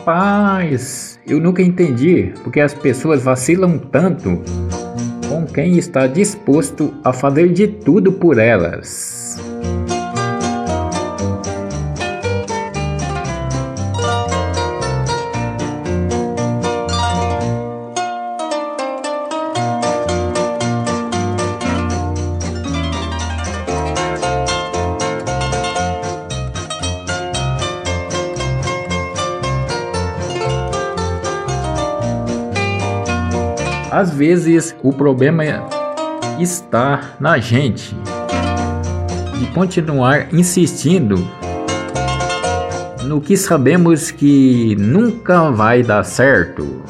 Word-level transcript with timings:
Rapaz, 0.00 1.20
eu 1.26 1.38
nunca 1.38 1.60
entendi 1.62 2.32
porque 2.42 2.58
as 2.58 2.72
pessoas 2.72 3.22
vacilam 3.22 3.76
tanto 3.76 4.42
com 5.28 5.44
quem 5.44 5.76
está 5.76 6.06
disposto 6.06 6.94
a 7.04 7.12
fazer 7.12 7.52
de 7.52 7.68
tudo 7.68 8.10
por 8.10 8.38
elas. 8.38 9.36
Às 33.90 34.14
vezes 34.14 34.74
o 34.82 34.92
problema 34.92 35.42
está 36.38 37.16
na 37.18 37.38
gente 37.38 37.94
de 39.38 39.46
continuar 39.46 40.32
insistindo 40.32 41.16
no 43.04 43.20
que 43.20 43.36
sabemos 43.36 44.12
que 44.12 44.76
nunca 44.78 45.50
vai 45.50 45.82
dar 45.82 46.04
certo. 46.04 46.82